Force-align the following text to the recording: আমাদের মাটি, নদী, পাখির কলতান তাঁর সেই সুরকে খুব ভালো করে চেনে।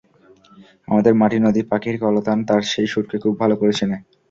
আমাদের 0.87 1.13
মাটি, 1.15 1.37
নদী, 1.39 1.61
পাখির 1.71 1.95
কলতান 2.03 2.37
তাঁর 2.47 2.61
সেই 2.71 2.87
সুরকে 2.87 3.17
খুব 3.23 3.33
ভালো 3.41 3.55
করে 3.57 3.73
চেনে। 3.79 3.97